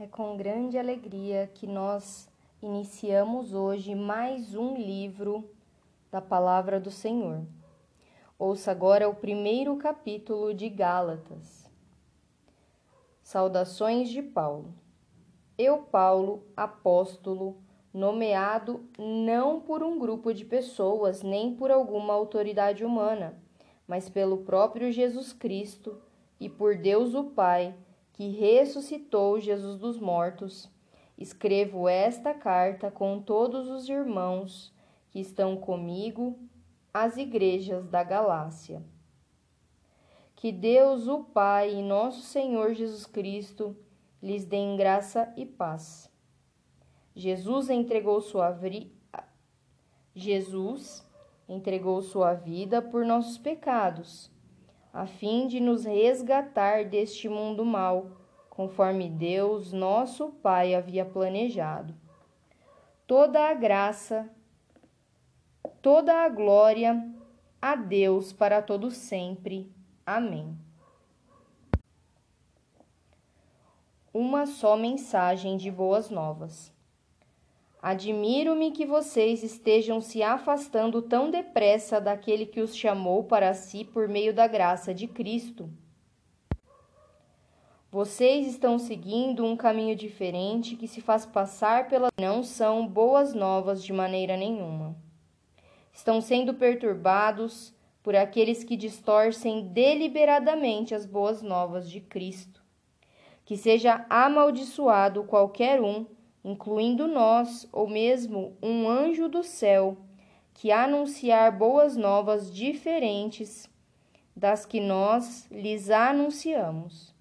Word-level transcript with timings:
É 0.00 0.06
com 0.06 0.36
grande 0.36 0.78
alegria 0.78 1.50
que 1.52 1.66
nós 1.66 2.30
iniciamos 2.62 3.52
hoje 3.52 3.96
mais 3.96 4.54
um 4.54 4.76
livro 4.76 5.50
da 6.08 6.20
Palavra 6.20 6.78
do 6.78 6.88
Senhor. 6.88 7.44
Ouça 8.38 8.70
agora 8.70 9.08
o 9.08 9.14
primeiro 9.16 9.76
capítulo 9.76 10.54
de 10.54 10.68
Gálatas. 10.68 11.68
Saudações 13.24 14.08
de 14.08 14.22
Paulo. 14.22 14.72
Eu, 15.58 15.78
Paulo, 15.78 16.44
apóstolo, 16.56 17.56
nomeado 17.92 18.88
não 18.96 19.60
por 19.60 19.82
um 19.82 19.98
grupo 19.98 20.32
de 20.32 20.44
pessoas 20.44 21.24
nem 21.24 21.56
por 21.56 21.72
alguma 21.72 22.14
autoridade 22.14 22.84
humana, 22.84 23.36
mas 23.84 24.08
pelo 24.08 24.44
próprio 24.44 24.92
Jesus 24.92 25.32
Cristo 25.32 26.00
e 26.38 26.48
por 26.48 26.76
Deus 26.76 27.16
o 27.16 27.24
Pai 27.24 27.74
que 28.18 28.30
ressuscitou 28.30 29.38
Jesus 29.38 29.78
dos 29.78 29.96
mortos, 29.96 30.68
escrevo 31.16 31.88
esta 31.88 32.34
carta 32.34 32.90
com 32.90 33.22
todos 33.22 33.68
os 33.68 33.88
irmãos 33.88 34.74
que 35.08 35.20
estão 35.20 35.56
comigo 35.56 36.36
às 36.92 37.16
igrejas 37.16 37.86
da 37.86 38.02
Galácia. 38.02 38.82
Que 40.34 40.50
Deus, 40.50 41.06
o 41.06 41.22
Pai 41.22 41.76
e 41.76 41.80
nosso 41.80 42.22
Senhor 42.22 42.74
Jesus 42.74 43.06
Cristo 43.06 43.76
lhes 44.20 44.44
dêem 44.44 44.76
graça 44.76 45.32
e 45.36 45.46
paz. 45.46 46.10
Jesus 47.14 47.70
entregou 47.70 48.20
sua 48.20 48.50
vi... 48.50 48.92
Jesus 50.12 51.06
entregou 51.48 52.02
sua 52.02 52.34
vida 52.34 52.82
por 52.82 53.04
nossos 53.06 53.38
pecados 53.38 54.28
a 54.92 55.06
fim 55.06 55.46
de 55.46 55.60
nos 55.60 55.84
resgatar 55.84 56.84
deste 56.84 57.28
mundo 57.28 57.64
mal, 57.64 58.10
conforme 58.48 59.08
Deus, 59.08 59.72
nosso 59.72 60.28
Pai, 60.42 60.74
havia 60.74 61.04
planejado. 61.04 61.94
Toda 63.06 63.48
a 63.48 63.54
graça, 63.54 64.28
toda 65.80 66.24
a 66.24 66.28
glória 66.28 67.08
a 67.60 67.74
Deus 67.74 68.32
para 68.32 68.62
todo 68.62 68.90
sempre. 68.90 69.72
Amém. 70.04 70.56
Uma 74.12 74.46
só 74.46 74.76
mensagem 74.76 75.56
de 75.56 75.70
boas 75.70 76.10
novas. 76.10 76.72
Admiro-me 77.80 78.72
que 78.72 78.84
vocês 78.84 79.44
estejam 79.44 80.00
se 80.00 80.20
afastando 80.20 81.00
tão 81.00 81.30
depressa 81.30 82.00
daquele 82.00 82.44
que 82.44 82.60
os 82.60 82.76
chamou 82.76 83.22
para 83.24 83.54
si 83.54 83.84
por 83.84 84.08
meio 84.08 84.34
da 84.34 84.48
graça 84.48 84.92
de 84.92 85.06
Cristo. 85.06 85.70
Vocês 87.90 88.48
estão 88.48 88.78
seguindo 88.78 89.44
um 89.44 89.56
caminho 89.56 89.94
diferente 89.94 90.76
que 90.76 90.88
se 90.88 91.00
faz 91.00 91.24
passar 91.24 91.88
pela. 91.88 92.08
Não 92.20 92.42
são 92.42 92.86
boas 92.86 93.32
novas 93.32 93.82
de 93.82 93.92
maneira 93.92 94.36
nenhuma. 94.36 94.96
Estão 95.92 96.20
sendo 96.20 96.52
perturbados 96.52 97.72
por 98.02 98.14
aqueles 98.14 98.62
que 98.62 98.76
distorcem 98.76 99.68
deliberadamente 99.68 100.94
as 100.94 101.06
boas 101.06 101.42
novas 101.42 101.88
de 101.88 102.00
Cristo. 102.00 102.60
Que 103.44 103.56
seja 103.56 104.04
amaldiçoado 104.10 105.24
qualquer 105.24 105.80
um 105.80 106.04
incluindo 106.48 107.06
nós, 107.06 107.68
ou 107.70 107.86
mesmo 107.86 108.56
um 108.62 108.88
anjo 108.88 109.28
do 109.28 109.42
céu, 109.42 109.98
que 110.54 110.72
anunciar 110.72 111.52
boas 111.52 111.94
novas 111.94 112.50
diferentes 112.52 113.68
das 114.34 114.64
que 114.64 114.80
nós 114.80 115.46
lhes 115.50 115.90
anunciamos. 115.90 117.14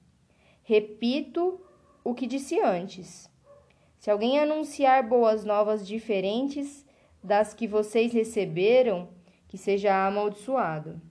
Repito 0.63 1.59
o 2.05 2.15
que 2.15 2.25
disse 2.25 2.57
antes. 2.61 3.29
Se 3.99 4.09
alguém 4.09 4.39
anunciar 4.39 5.05
boas 5.05 5.43
novas 5.43 5.85
diferentes 5.85 6.85
das 7.21 7.53
que 7.53 7.67
vocês 7.67 8.13
receberam, 8.13 9.09
que 9.49 9.57
seja 9.57 10.07
amaldiçoado. 10.07 11.01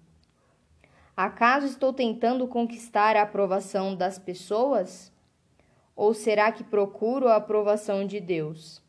Acaso 1.14 1.66
estou 1.66 1.92
tentando 1.92 2.48
conquistar 2.48 3.14
a 3.14 3.22
aprovação 3.22 3.94
das 3.94 4.18
pessoas? 4.18 5.12
Ou 5.96 6.12
será 6.12 6.52
que 6.52 6.62
procuro 6.62 7.26
a 7.26 7.36
aprovação 7.36 8.06
de 8.06 8.20
Deus? 8.20 8.84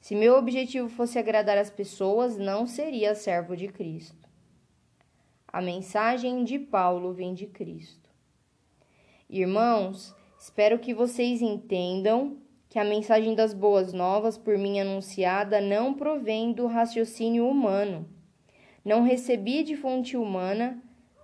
Se 0.00 0.14
meu 0.14 0.36
objetivo 0.36 0.88
fosse 0.88 1.18
agradar 1.18 1.58
as 1.58 1.68
pessoas, 1.68 2.38
não 2.38 2.64
seria 2.64 3.16
servo 3.16 3.56
de 3.56 3.66
Cristo. 3.66 4.28
A 5.48 5.60
mensagem 5.60 6.44
de 6.44 6.58
Paulo 6.58 7.12
vem 7.12 7.34
de 7.34 7.46
Cristo. 7.46 8.08
Irmãos, 9.28 10.14
espero 10.38 10.78
que 10.78 10.94
vocês 10.94 11.42
entendam 11.42 12.38
que 12.68 12.78
a 12.78 12.84
mensagem 12.84 13.34
das 13.34 13.52
boas 13.52 13.92
novas 13.92 14.38
por 14.38 14.56
mim 14.56 14.78
anunciada 14.78 15.60
não 15.60 15.94
provém 15.94 16.52
do 16.52 16.66
raciocínio 16.66 17.48
humano. 17.48 18.08
Não 18.84 19.02
recebi 19.02 19.64
de 19.64 19.76
fonte 19.76 20.16
humana 20.16 20.80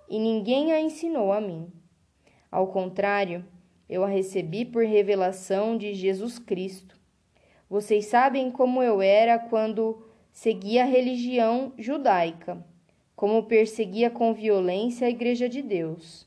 e 0.08 0.19
ninguém 0.19 0.72
a 0.72 0.81
ensinou 0.81 1.32
a 1.32 1.41
mim. 1.41 1.70
Ao 2.50 2.66
contrário, 2.66 3.44
eu 3.89 4.05
a 4.05 4.09
recebi 4.09 4.65
por 4.65 4.84
revelação 4.84 5.77
de 5.77 5.95
Jesus 5.95 6.39
Cristo. 6.39 6.99
Vocês 7.69 8.06
sabem 8.06 8.50
como 8.50 8.83
eu 8.83 9.03
era 9.03 9.39
quando 9.39 10.06
seguia 10.33 10.83
a 10.83 10.87
religião 10.87 11.72
judaica, 11.78 12.65
como 13.15 13.44
perseguia 13.44 14.11
com 14.11 14.34
violência 14.34 15.06
a 15.06 15.11
Igreja 15.11 15.49
de 15.49 15.62
Deus. 15.62 16.27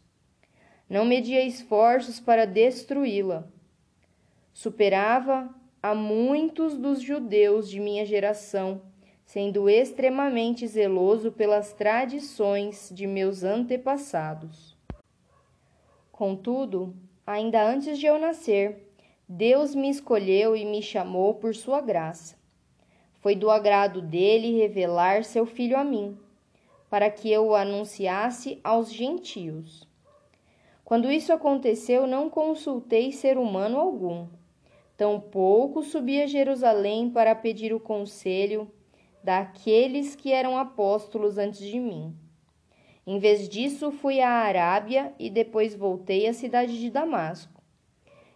Não 0.90 1.03
media 1.03 1.44
esforços 1.44 2.19
para 2.19 2.46
destruí-la. 2.46 3.47
Superava 4.53 5.53
a 5.81 5.94
muitos 5.94 6.78
dos 6.78 7.01
judeus 7.01 7.69
de 7.69 7.79
minha 7.79 8.06
geração, 8.06 8.81
sendo 9.25 9.69
extremamente 9.69 10.66
zeloso 10.66 11.31
pelas 11.31 11.73
tradições 11.73 12.90
de 12.94 13.06
meus 13.06 13.44
antepassados. 13.44 14.78
Contudo, 16.12 16.96
Ainda 17.27 17.61
antes 17.61 17.99
de 17.99 18.05
eu 18.05 18.17
nascer, 18.17 18.89
Deus 19.27 19.75
me 19.75 19.89
escolheu 19.89 20.55
e 20.55 20.63
me 20.63 20.81
chamou 20.81 21.33
por 21.33 21.53
sua 21.53 21.81
graça. 21.81 22.38
Foi 23.15 23.35
do 23.35 23.51
agrado 23.51 24.01
dele 24.01 24.57
revelar 24.57 25.25
seu 25.25 25.45
filho 25.45 25.77
a 25.77 25.83
mim, 25.83 26.17
para 26.89 27.11
que 27.11 27.29
eu 27.29 27.47
o 27.47 27.53
anunciasse 27.53 28.61
aos 28.63 28.89
gentios. 28.89 29.85
Quando 30.85 31.11
isso 31.11 31.33
aconteceu, 31.33 32.07
não 32.07 32.29
consultei 32.29 33.11
ser 33.11 33.37
humano 33.37 33.77
algum. 33.77 34.29
Tampouco 34.95 35.83
subi 35.83 36.21
a 36.21 36.27
Jerusalém 36.27 37.09
para 37.09 37.35
pedir 37.35 37.73
o 37.73 37.79
conselho 37.79 38.71
daqueles 39.21 40.16
que 40.16 40.31
eram 40.31 40.57
apóstolos 40.57 41.37
antes 41.37 41.59
de 41.59 41.77
mim 41.77 42.16
em 43.09 43.19
vez 43.19 43.47
disso, 43.47 43.90
fui 43.90 44.19
à 44.19 44.29
Arábia 44.29 45.13
e 45.18 45.29
depois 45.29 45.73
voltei 45.73 46.28
à 46.28 46.34
cidade 46.34 46.78
de 46.78 46.90
Damasco. 46.90 47.63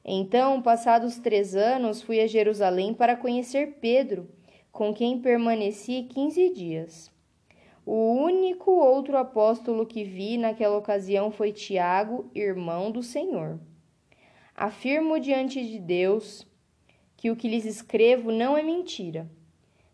Então, 0.03 0.61
passados 0.61 1.19
três 1.19 1.53
anos, 1.53 2.01
fui 2.01 2.21
a 2.21 2.25
Jerusalém 2.25 2.93
para 2.93 3.17
conhecer 3.17 3.79
Pedro, 3.81 4.29
com 4.71 4.93
quem 4.93 5.19
permaneci 5.19 6.03
quinze 6.03 6.53
dias. 6.53 7.11
O 7.85 8.13
único 8.13 8.71
outro 8.71 9.17
apóstolo 9.17 9.85
que 9.85 10.05
vi 10.05 10.37
naquela 10.37 10.77
ocasião 10.77 11.31
foi 11.31 11.51
Tiago, 11.51 12.31
irmão 12.33 12.89
do 12.91 13.03
Senhor. 13.03 13.59
Afirmo 14.55 15.19
diante 15.19 15.61
de 15.65 15.79
Deus 15.79 16.47
que 17.17 17.29
o 17.29 17.35
que 17.35 17.49
lhes 17.49 17.65
escrevo 17.65 18.31
não 18.31 18.57
é 18.57 18.63
mentira. 18.63 19.29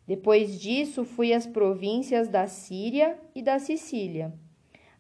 Depois 0.05 0.59
disso, 0.59 1.03
fui 1.03 1.33
às 1.33 1.47
províncias 1.47 2.27
da 2.29 2.45
Síria 2.45 3.17
e 3.33 3.41
da 3.41 3.57
Sicília 3.57 4.31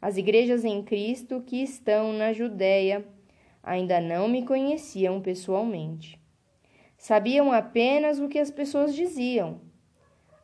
as 0.01 0.15
igrejas 0.15 0.63
em 0.63 0.83
Cristo 0.83 1.41
que 1.41 1.63
estão 1.63 2.13
na 2.13 2.31
Judéia 2.31 3.05
ainda 3.63 3.99
não 3.99 4.27
me 4.27 4.45
conheciam 4.45 5.19
pessoalmente. 5.19 6.21
Sabiam 6.97 7.51
apenas 7.51 8.19
o 8.19 8.29
que 8.29 8.39
as 8.39 8.51
pessoas 8.51 8.93
diziam. 8.93 9.59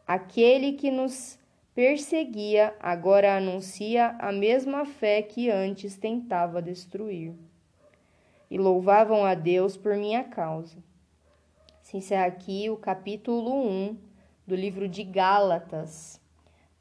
Aquele 0.07 0.74
que 0.74 0.89
nos 0.89 1.39
perseguia 1.74 2.75
agora 2.80 3.38
anuncia 3.38 4.16
a 4.19 4.31
mesma 4.31 4.86
fé 4.86 5.22
que 5.22 5.50
antes 5.50 5.98
tentava 5.98 6.62
destruir. 6.62 7.33
E 8.50 8.57
louvavam 8.57 9.24
a 9.24 9.33
Deus 9.36 9.78
por 9.78 9.95
minha 9.95 10.24
causa. 10.24 10.78
Se 11.81 11.98
encerra 11.98 12.25
aqui 12.25 12.69
o 12.69 12.78
capítulo 12.78 13.68
1 13.68 13.98
do 14.45 14.56
livro 14.56 14.88
de 14.88 15.04
Gálatas. 15.04 16.19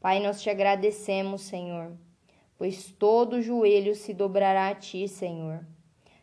Pai, 0.01 0.21
nós 0.21 0.43
te 0.43 0.51
agradecemos, 0.51 1.43
Senhor 1.43 1.93
pois 2.63 2.93
todo 2.93 3.43
joelho 3.43 3.93
se 3.93 4.15
dobrará 4.15 4.69
a 4.69 4.75
ti, 4.77 5.09
Senhor, 5.09 5.67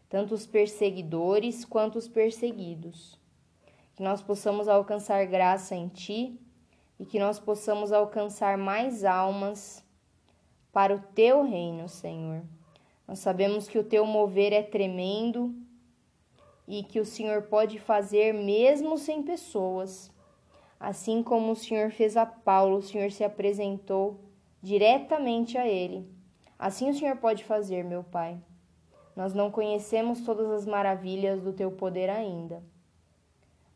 tanto 0.08 0.34
os 0.34 0.48
perseguidores 0.48 1.66
quanto 1.66 1.98
os 1.98 2.08
perseguidos. 2.08 3.20
Que 3.94 4.02
nós 4.02 4.22
possamos 4.22 4.70
alcançar 4.70 5.26
graça 5.26 5.76
em 5.76 5.90
ti 5.90 6.40
e 6.98 7.06
que 7.06 7.20
nós 7.20 7.42
possamos 7.42 7.92
alcançar 7.92 8.58
mais 8.58 9.04
almas 9.04 9.84
para 10.72 10.96
o 10.96 11.02
teu 11.14 11.44
reino, 11.44 11.90
Senhor. 11.90 12.42
Nós 13.06 13.20
sabemos 13.20 13.68
que 13.68 13.78
o 13.78 13.84
teu 13.84 14.06
mover 14.06 14.54
é 14.54 14.64
tremendo 14.64 15.54
e 16.66 16.84
que 16.84 17.02
o 17.02 17.06
Senhor 17.06 17.42
pode 17.42 17.80
fazer 17.80 18.34
mesmo 18.34 18.98
sem 18.98 19.22
pessoas. 19.22 20.10
Assim 20.80 21.22
como 21.22 21.52
o 21.52 21.56
Senhor 21.58 21.92
fez 21.92 22.16
a 22.16 22.26
Paulo, 22.26 22.78
o 22.78 22.82
Senhor 22.82 23.12
se 23.12 23.26
apresentou 23.26 24.22
diretamente 24.62 25.58
a 25.58 25.68
ele. 25.68 26.18
Assim 26.60 26.90
o 26.90 26.94
Senhor 26.94 27.16
pode 27.16 27.46
fazer, 27.46 27.86
meu 27.86 28.04
Pai. 28.04 28.38
Nós 29.16 29.34
não 29.34 29.50
conhecemos 29.50 30.26
todas 30.26 30.52
as 30.52 30.66
maravilhas 30.66 31.42
do 31.42 31.54
teu 31.54 31.72
poder 31.72 32.10
ainda. 32.10 32.62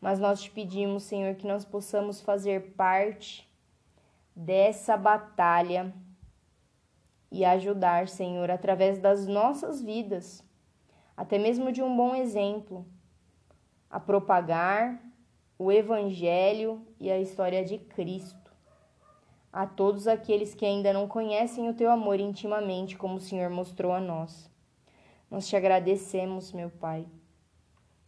Mas 0.01 0.19
nós 0.19 0.41
te 0.41 0.51
pedimos, 0.51 1.03
Senhor, 1.03 1.35
que 1.35 1.47
nós 1.47 1.63
possamos 1.63 2.19
fazer 2.19 2.73
parte 2.73 3.49
dessa 4.35 4.97
batalha 4.97 5.93
e 7.31 7.45
ajudar, 7.45 8.09
Senhor, 8.09 8.51
através 8.51 8.99
das 8.99 9.27
nossas 9.27 9.81
vidas, 9.81 10.43
até 11.15 11.39
mesmo 11.39 11.71
de 11.71 11.81
um 11.81 11.95
bom 11.95 12.13
exemplo, 12.13 12.85
a 13.89 13.97
propagar 13.97 15.01
o 15.57 15.71
Evangelho 15.71 16.85
e 16.99 17.09
a 17.09 17.17
história 17.17 17.63
de 17.63 17.77
Cristo 17.77 18.42
a 19.53 19.67
todos 19.67 20.07
aqueles 20.07 20.55
que 20.55 20.65
ainda 20.65 20.91
não 20.91 21.07
conhecem 21.07 21.69
o 21.69 21.75
teu 21.75 21.91
amor 21.91 22.19
intimamente, 22.19 22.97
como 22.97 23.17
o 23.17 23.21
Senhor 23.21 23.51
mostrou 23.51 23.93
a 23.93 24.01
nós. 24.01 24.49
Nós 25.29 25.47
te 25.47 25.55
agradecemos, 25.55 26.51
meu 26.51 26.71
Pai, 26.71 27.05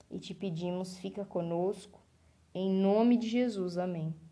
e 0.09 0.18
te 0.18 0.33
pedimos, 0.33 0.97
fica 0.97 1.24
conosco, 1.24 2.01
em 2.53 2.71
nome 2.71 3.15
de 3.15 3.30
Jesus. 3.30 3.77
Amém. 3.77 4.25